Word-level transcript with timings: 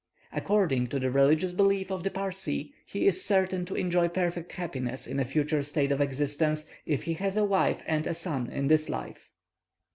According 0.33 0.87
to 0.87 0.99
the 0.99 1.11
religious 1.11 1.51
belief 1.51 1.91
of 1.91 2.01
the 2.01 2.09
Parsee, 2.09 2.71
he 2.87 3.05
is 3.05 3.23
certain 3.23 3.65
to 3.65 3.75
enjoy 3.75 4.07
perfect 4.07 4.53
happiness 4.53 5.05
in 5.05 5.19
a 5.19 5.23
future 5.23 5.61
state 5.61 5.91
of 5.91 6.01
existence 6.01 6.65
if 6.87 7.03
he 7.03 7.13
has 7.13 7.37
a 7.37 7.45
wife 7.45 7.83
and 7.85 8.07
a 8.07 8.15
son 8.15 8.49
in 8.49 8.65
this 8.65 8.89
life. 8.89 9.29